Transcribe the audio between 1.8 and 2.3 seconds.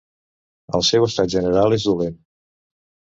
dolent.